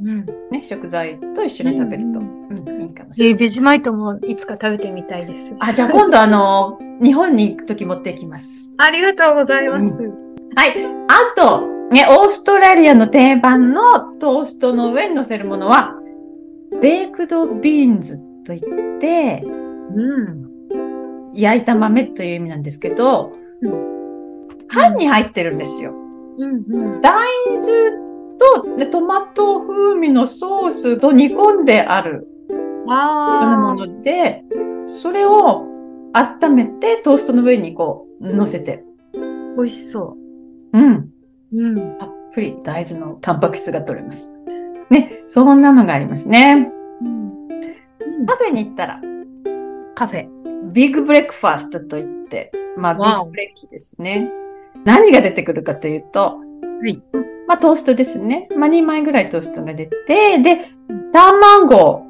[0.00, 3.32] ね、食材と一緒に食べると、ううんいいかもしれない。
[3.32, 5.54] えーベジマイトもいつか食べてみたいです。
[5.60, 8.74] あ、じゃあ今度あの、日本に行くとき持ってきます。
[8.78, 9.94] ありがとうございます。
[10.56, 10.74] はい。
[11.08, 15.94] あと、ね、オーストラリアの定番のトーストの上に乗せるものは、
[16.80, 20.50] ベークドビーンズといって、うん。
[21.32, 23.32] 焼いた豆という意味なんですけど、
[23.62, 25.92] う缶に入ってるんですよ。
[26.38, 27.00] うんうん。
[27.00, 27.26] 大
[27.56, 28.09] 豆
[28.40, 32.26] と、ね、トマト風味のソースと煮込んである
[32.86, 33.74] も。
[33.74, 34.42] ので、
[34.86, 35.66] それを
[36.12, 38.82] 温めてトーストの上にこう乗せて、
[39.56, 40.16] 美味しそ
[40.72, 40.92] うん。
[40.94, 41.10] う。
[41.52, 41.98] うん。
[41.98, 44.32] たっぷり大豆のタンパク質が取れます。
[44.88, 46.72] ね、そんなのがありますね。
[48.26, 49.00] カフェに行ったら、
[49.94, 50.28] カフェ。
[50.72, 54.30] big breakfast といって、まあ、 big brekkie ですね。
[54.84, 57.02] 何が出てくるかというと、はい。
[57.50, 58.46] まあ、トーストですね。
[58.56, 60.60] まあ、2枚ぐらいトーストが出て、で、
[61.12, 62.06] 卵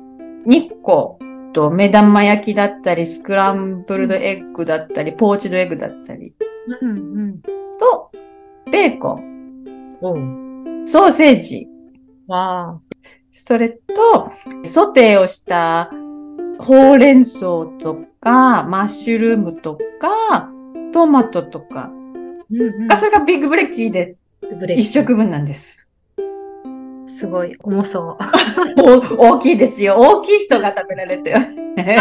[0.46, 1.18] 2個
[1.54, 6.34] と目玉焼きだったり、スクランブルドエッグだったり、ポーチドエッグだったり、
[6.82, 6.92] うんう
[7.28, 7.40] ん。
[7.40, 8.12] と、
[8.70, 10.84] ベーコン。
[10.86, 11.66] ソーセージ、
[12.26, 12.80] わあ。
[13.32, 14.30] それと、
[14.62, 15.90] ソテーをした
[16.58, 20.50] ほうれん草とか、マッシュルームとか、
[20.92, 21.90] トマトとか、
[22.50, 25.88] うんうんがそれが big brekkie で brekkie 一食分なんです。
[27.06, 28.18] すごい重そう。
[29.18, 29.96] お大きいですよ。
[29.96, 31.34] 大きい人が食べられて。
[31.34, 31.40] あ、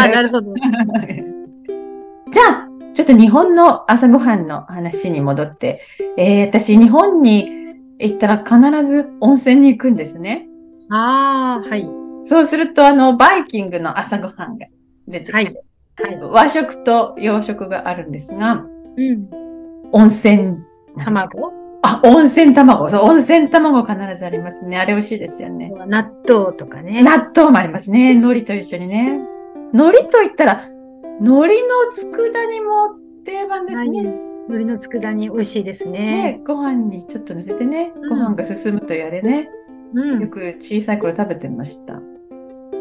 [0.08, 0.54] なるほど。
[2.30, 5.82] じゃあ、ちょっと日本の朝ごはんの話に戻って、
[6.16, 10.48] えー、私日本に行ったら必ず温泉に行くんですね。
[10.90, 11.88] ああ、はい。
[12.22, 14.66] そうすると、あの、バイキングの朝ごはんが
[15.08, 16.20] 出てきて、はいはい。
[16.20, 18.64] 和食と洋食があるんですが、
[18.96, 19.28] うん。
[19.92, 20.58] 温泉。
[20.98, 21.52] 卵？
[21.82, 22.88] あ、温泉卵。
[22.88, 24.78] そう、温泉卵必ずありますね。
[24.78, 25.72] あれ美味しいですよね。
[25.86, 27.02] 納豆とかね。
[27.02, 28.12] 納豆もありますね。
[28.12, 29.18] 海苔と一緒にね。
[29.72, 30.64] 海苔と言ったら、
[31.20, 34.00] 海苔の佃煮も定番ですね。
[34.48, 36.00] 海苔の佃煮美味しいですね。
[36.00, 39.48] ね、ご飯にちょっと乗せてね、ご飯が進むというあれね、
[39.94, 40.28] うんよ。
[40.28, 42.00] く小さい頃食べてました。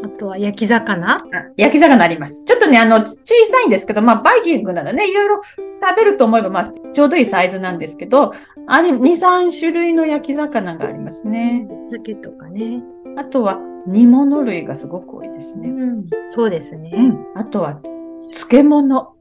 [0.03, 1.17] あとは焼き魚？
[1.17, 1.23] あ
[1.57, 2.45] 焼き魚あります。
[2.45, 5.41] ちょっとね、あの、ち小さいんですけど、まあ、バイキングならね、いろいろ
[5.81, 8.33] 食べると思えば、まあ、ちょうどいいサイズなんですけど、
[8.67, 11.67] あれ、2、3種類の焼き魚がありますね。
[11.91, 12.81] 鮭とかね。
[13.17, 15.69] あとは、煮物類がすごく多いですね。
[15.69, 16.05] うん。
[16.27, 16.91] そうですね。
[16.93, 17.25] うん。
[17.35, 17.81] あとは、
[18.31, 19.13] 漬物。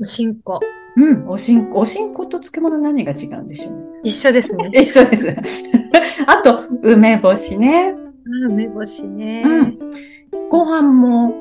[0.00, 0.60] おしんこ。
[0.96, 1.28] うん。
[1.28, 1.80] おしんこ。
[1.80, 3.78] おしんこと漬物何が違うんでしょうね。
[4.04, 4.70] 一緒ですね。
[4.74, 5.28] 一緒です。
[6.26, 7.94] あと、梅干しね。
[8.44, 9.42] あ梅干しね。
[9.44, 9.74] うん。
[10.54, 11.34] ご飯も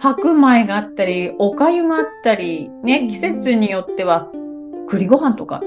[0.00, 4.32] 白米があったり、お粥があったり、ね、季節によっては
[4.88, 5.60] 栗ご飯とか。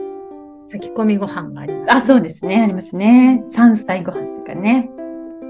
[0.72, 1.94] 炊き込みご飯があります。
[1.94, 2.62] あ、そうですね。
[2.62, 3.44] ありますね。
[3.46, 4.90] 山菜ご飯とかね。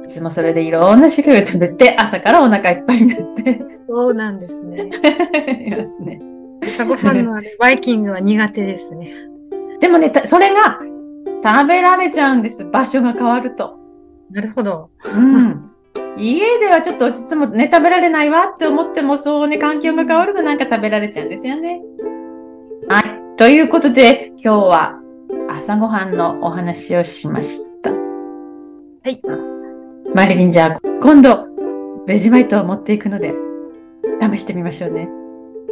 [0.03, 4.91] いつもそれでいろんな種類を食べて、朝からお腹いっぱいになってそうなんですね。
[5.65, 6.19] いますね。
[6.61, 9.15] 朝ごはんのバイキングは苦手ですね。
[9.79, 10.77] でもね、たそれが
[11.43, 12.65] 食べられちゃうんです。
[12.65, 13.79] 場所が変わると。
[14.29, 14.91] なるほど。
[15.11, 15.70] うん。
[16.21, 21.81] 家ではちょっといつもね、食べられないわって思っても、そうね、環境が変わるとなんか食べられちゃうんですよね。
[22.87, 23.37] はい。
[23.37, 24.99] ということで、今日は
[25.49, 27.89] 朝ごはんのお話をしました。
[27.91, 27.97] は
[29.07, 29.17] い。
[30.13, 31.47] マリリンじゃあ、今度、
[32.05, 33.33] ベジマイトを持っていくので、
[34.21, 35.09] 試してみましょうね。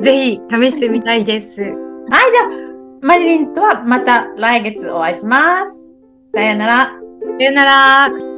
[0.01, 1.61] ぜひ試してみたいです。
[1.61, 1.79] はい、じゃあ、
[3.01, 5.93] マリリンとはまた来月お会いします。
[6.33, 6.93] さよなら。
[7.37, 8.28] さよなら。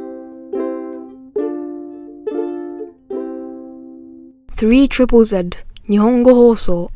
[4.62, 6.92] 3 Triple Z 日本語放送。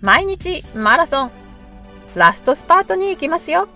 [0.00, 1.30] 毎日マラソン。
[2.14, 3.66] ラストスパートに行きますよ。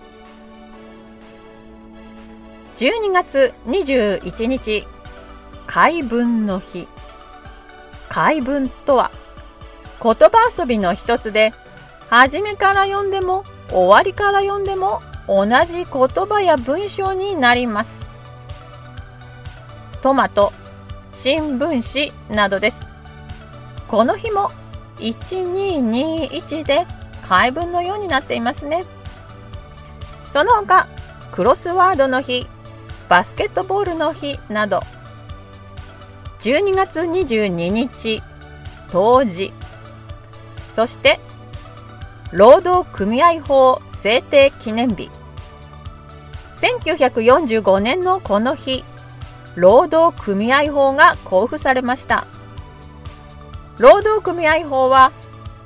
[2.77, 4.87] 12月21日。
[5.67, 6.87] 海文の日。
[8.07, 9.11] 海文とは
[10.01, 11.53] 言葉遊びの一つで
[12.09, 18.05] 初めから読んでも終わりから読んでも同じ言葉や文章になります。
[20.01, 20.53] トマト
[21.15, 22.85] 新聞紙などです。
[23.87, 24.51] この日も
[24.97, 26.85] 1221で
[27.25, 28.83] 回文のようになっていますね。
[30.27, 30.87] その他
[31.31, 32.47] クロスワードの日
[33.07, 34.81] バスケットボールの日など
[36.39, 38.21] 12月22日
[38.89, 39.53] 冬至
[40.69, 41.21] そして
[42.33, 45.09] 労働組合法制定記念日。
[46.51, 48.83] 1945年のこの日
[49.55, 52.27] 労働組合法が公布されました。
[53.77, 55.11] 労働組合法は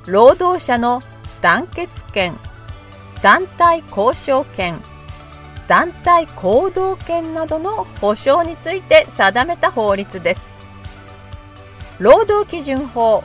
[0.06, 1.02] 労働者の
[1.40, 2.36] 団結権
[3.22, 4.80] 団体交渉権
[5.68, 10.50] 団体行動権などの保障について定めた法律です。
[12.00, 13.22] 労働基準法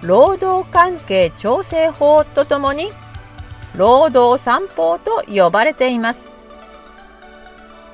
[0.00, 2.92] 労働関係調整法とともに
[3.76, 6.30] 労働三法と呼ばれています。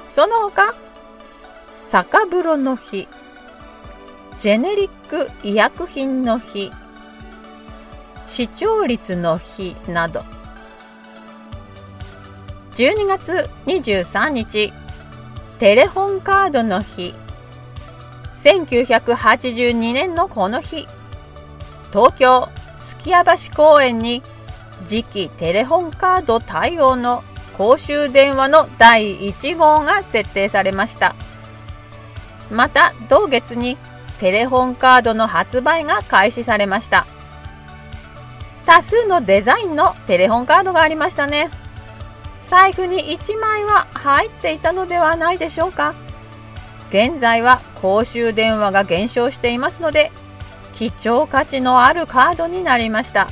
[0.08, 0.74] その他
[1.84, 3.08] 酒風呂の日。
[4.36, 6.72] ジェネリック医薬品の日。
[8.26, 10.22] 視聴率の日など。
[12.74, 14.72] 12月23日。
[15.58, 17.14] テレホンカードの日。
[18.32, 20.86] 1982年のこの日。
[21.92, 24.22] 東京すきや橋公園に。
[24.84, 27.22] 次期テレホンカード対応の
[27.56, 31.14] 公衆電話の第1号が設定されました。
[32.52, 33.78] また同月に
[34.20, 37.06] テレホンカードの発売が開始されました。
[38.64, 41.50] 多数のデザインのテレホンカードがありましたね。
[42.40, 45.94] 財布に1枚は入っていたのではないでしょうか。
[46.90, 50.12] 現在は公衆電話が減少していますので
[50.74, 53.28] 貴重価値のあるカードになりました。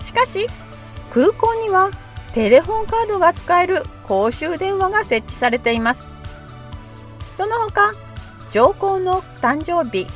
[0.00, 0.46] しかし
[1.10, 1.90] 空港には
[2.32, 6.19] テレホンカードが使える公衆電話が設置されています。
[7.40, 7.94] その他
[8.50, 10.06] 上皇の誕生日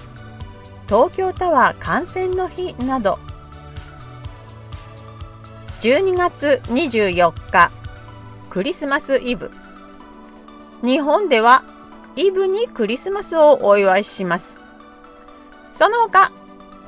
[0.86, 3.18] 東京タワー観戦の日など
[5.78, 7.72] 12月24日
[8.50, 9.50] クリスマスイブ。
[10.82, 11.64] 日本では
[12.14, 14.60] イブにクリスマスをお祝いします。
[15.72, 16.30] その他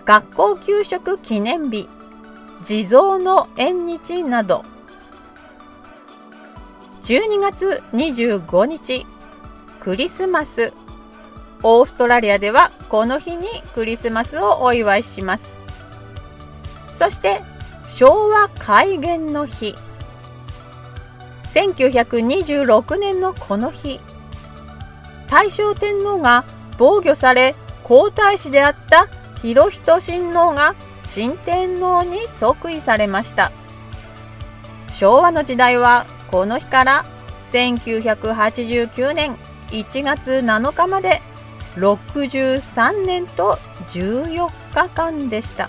[0.04, 1.88] 学校給食記念日
[2.60, 4.66] 地蔵の縁日など。
[7.00, 9.06] 12月25日
[9.86, 10.72] クリスマス。
[11.62, 15.60] オーストラリアではこの日にクリスマスをお祝いします。
[16.92, 17.40] そして
[17.86, 19.76] 昭和改元の日。
[21.44, 24.00] 1926年のこの日。
[25.30, 26.44] 大正天皇が
[26.78, 29.06] 防御され皇太子であった
[29.44, 30.74] 裕仁親王が
[31.04, 33.52] 新天皇に即位されました。
[34.90, 37.04] 昭和の時代はこの日から
[37.44, 39.36] 1989年。
[39.70, 41.20] 1月7日まで
[41.76, 43.58] 63年と
[43.88, 45.68] 14日間でした。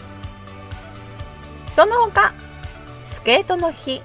[1.70, 2.34] その他
[3.04, 4.02] スケートの日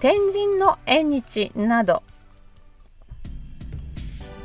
[0.00, 2.02] 天神の縁日など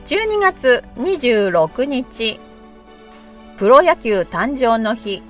[0.05, 2.39] 12月26日
[3.57, 5.23] プロ野球誕生の日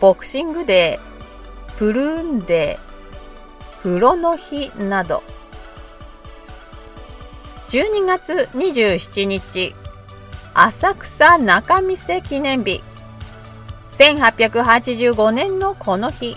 [0.00, 5.33] ボクシングデープルーンデー風呂の日など。
[7.74, 9.74] 12月27日
[10.54, 12.84] 浅草仲見世記念日。
[13.88, 16.36] 1885年のこの日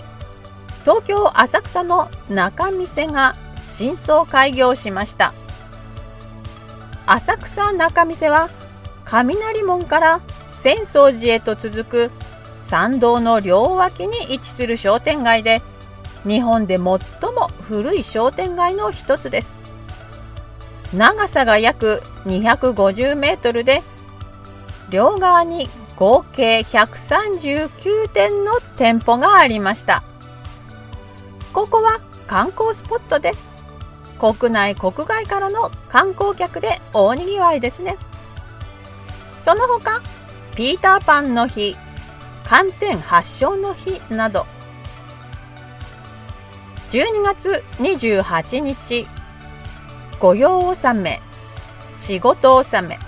[0.80, 5.32] 東京浅草の仲見世が新装開業しました。
[7.06, 8.50] 浅草仲見世は
[9.04, 10.20] 雷門から
[10.52, 12.10] 浅草寺へと続く
[12.60, 15.62] 参道の両脇に位置する商店街で
[16.26, 16.98] 日本で最も
[17.62, 19.57] 古い商店街の一つです。
[20.92, 23.82] 長さが約250メートルで
[24.90, 30.02] 両側に合計139店の店舗がありました。
[31.52, 33.32] ここは観光スポットで
[34.18, 37.96] 国内国外からの観光客で大にぎわいですね。
[39.42, 40.00] その他
[40.54, 41.76] ピーターパンの日
[42.44, 44.46] 寒天発祥の日など。
[46.90, 49.06] 12月28日
[50.20, 51.20] 御用納め。
[51.96, 52.98] 仕事納め。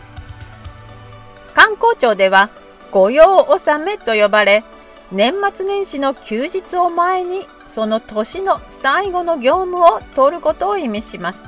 [1.55, 2.51] 観光庁では
[2.93, 4.65] 御用納めと呼ばれ
[5.13, 11.47] 年末年始の休日を前にその年の最後の業務を取ることを意味します。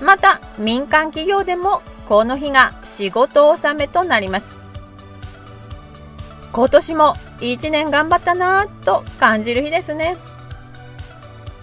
[0.00, 4.58] また民間企業でもこの日が仕事納めとなります。
[6.52, 10.16] 今年も1年頑張ったなぁと感じる日ですね。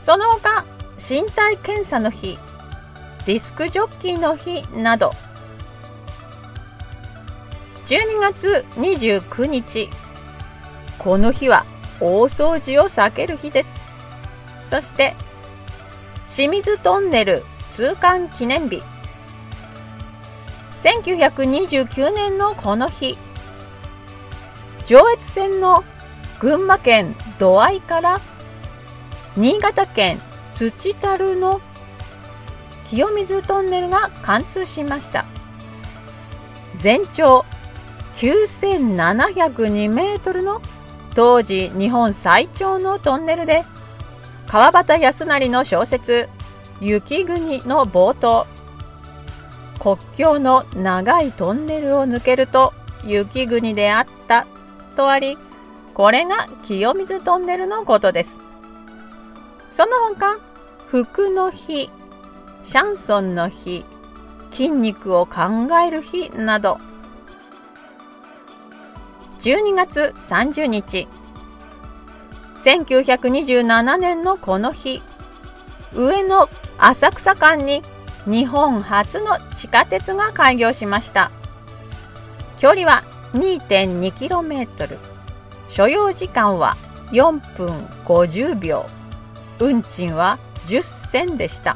[0.01, 0.65] その他
[0.97, 2.37] 身体検査の日。
[3.25, 5.13] ディスクジョッキーの日など。
[7.85, 9.89] 12月29日。
[10.97, 11.65] この日は
[11.99, 13.79] 大掃除を避ける日です。
[14.65, 15.15] そして
[16.27, 18.81] 清水トンネル通関記念日。
[20.75, 23.17] 1929年のこの日。
[24.85, 25.83] 上越線の
[26.39, 28.19] 群馬県土合から
[29.37, 30.19] 新潟県
[30.55, 31.61] 土樽の
[32.91, 35.23] 清水トンネルが貫通しました。
[36.75, 37.45] 全長
[38.15, 40.61] 9702メートルの
[41.15, 43.63] 当時日本最長のトンネルで
[44.45, 46.27] 川端康成の小説
[46.81, 48.45] 「雪国の冒頭
[49.79, 52.73] 国境の長いトンネルを抜けると
[53.05, 54.45] 雪国であった
[54.97, 55.37] とあり
[55.93, 58.41] これが清水トンネルのことです。
[59.71, 60.39] その他
[60.89, 61.89] 服の日
[62.63, 63.85] シャンソンの日
[64.51, 66.79] 筋肉を考える日など。
[69.39, 71.07] 12月30日。
[72.57, 75.01] 1927年のこの日。
[75.93, 76.47] 上野
[76.77, 77.81] 浅草間に
[78.25, 81.31] 日本初の地下鉄が開業しました。
[82.59, 83.03] 距離は
[83.33, 84.97] 2.2km
[85.69, 86.77] 所要時間は
[87.11, 87.71] 4分
[88.05, 88.85] 50秒。
[89.59, 91.75] 運賃は10銭でした。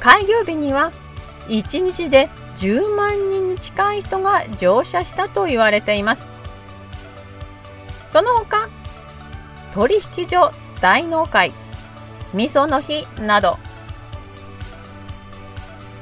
[0.00, 0.92] 開業日には
[1.48, 6.30] 1日で10万人に近い人が乗車したと言われています。
[8.08, 8.68] その他
[9.72, 11.52] 取引所大納会
[12.32, 13.58] 味噌の日など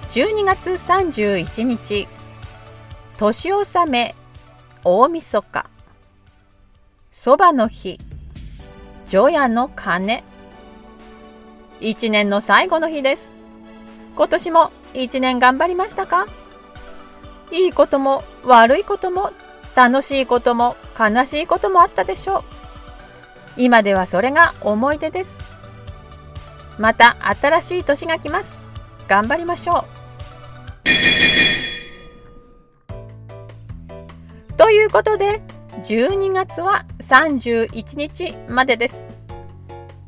[0.08, 2.06] 12月31日
[3.16, 4.14] 年納め
[4.84, 5.68] 大晦日
[7.10, 7.98] そばの日
[9.06, 10.24] 除夜の鐘。
[11.80, 13.35] 一年の最後の日です。
[14.16, 16.26] 今年も一年頑張りましたか？
[17.52, 19.30] いいことも悪いことも
[19.74, 22.42] 楽しいことも悲しいこともあったでしょう。
[23.58, 25.38] 今ではそれが思い出です。
[26.78, 28.58] また新しい年が来ます。
[29.06, 29.96] 頑張りましょう。
[34.56, 35.42] ということで
[35.82, 39.06] 12月は31日までです。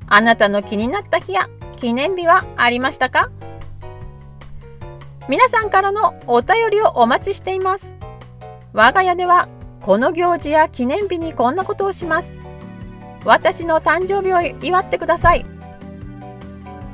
[0.06, 3.30] あなたの気になった日や記念日はありましたか？
[5.28, 7.94] 皆さんからのお便りをお待ちしています。
[8.72, 9.46] 我が家では
[9.82, 12.40] この行事や記念日にこんなことをします。
[13.26, 15.44] 私の誕生日を祝ってください。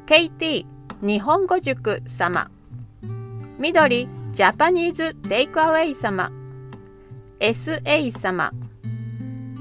[0.07, 0.65] KT
[1.03, 2.51] 日本語塾様。
[3.59, 6.33] 緑ジャパニーズ・テイクアウェイ様。
[7.41, 8.53] SA 様。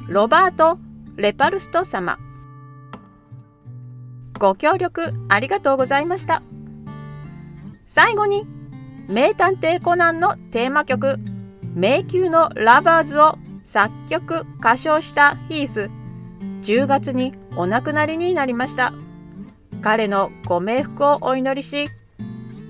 [0.07, 0.79] ロバート・
[1.17, 2.17] レパルスト様。
[4.39, 6.41] ご協力ありがとうございました。
[7.85, 8.47] 最後に
[9.09, 11.17] 名探偵コナンのテーマ曲
[11.75, 16.04] 迷宮のラバーズを作曲歌唱したヒース。
[16.65, 18.91] 10月にお亡くなりになりました。
[19.83, 21.87] 彼のご冥福をお祈りし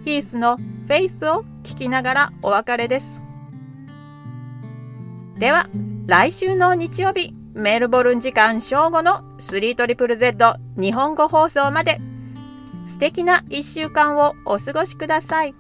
[0.04, 3.22] ヒースのフェイスを聞きながらお別れです。
[5.39, 5.68] では
[6.08, 12.00] 来週の日曜日メルボルン時間正午の 3ZZZ 日本語放送まで。
[12.86, 15.56] 素敵な1週間をお過ごしください。